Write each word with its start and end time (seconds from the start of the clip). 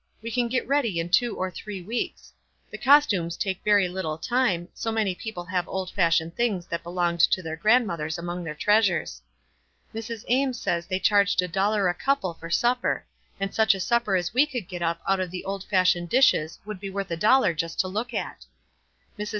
We 0.23 0.31
can 0.31 0.47
get 0.47 0.67
ready 0.67 0.99
in 0.99 1.09
two 1.09 1.35
or 1.37 1.51
three 1.51 1.79
weeks. 1.83 2.33
The 2.71 2.79
costume^ 2.79 3.21
will 3.25 3.29
take 3.37 3.63
very 3.63 3.87
little 3.87 4.17
time, 4.17 4.67
so 4.73 4.91
many 4.91 5.13
people 5.13 5.43
have 5.45 5.67
old 5.67 5.91
fashioned 5.91 6.35
things 6.35 6.65
that 6.65 6.81
belonged 6.81 7.19
to 7.19 7.43
their 7.43 7.55
grandmothers 7.55 8.17
among 8.17 8.43
their 8.43 8.55
treasures. 8.55 9.21
Mrs 9.93 10.23
Ames 10.27 10.59
says 10.59 10.87
they 10.87 10.97
charged 10.99 11.43
a 11.43 11.47
dollar 11.47 11.87
a 11.87 11.93
couple 11.93 12.33
for 12.33 12.49
supper; 12.49 13.05
and 13.39 13.53
such 13.53 13.75
a 13.75 13.79
supper 13.79 14.15
as 14.15 14.33
we 14.33 14.47
could 14.47 14.67
get 14.67 14.81
up 14.81 15.01
out 15.07 15.19
of 15.19 15.29
the 15.29 15.45
old 15.45 15.65
fashioned 15.65 16.09
dishes 16.09 16.57
would 16.65 16.79
be 16.79 16.89
worth 16.89 17.11
a 17.11 17.15
dollar 17.15 17.53
just 17.53 17.79
to 17.81 17.87
look 17.87 18.11
at. 18.11 18.47
Mrs. 19.19 19.29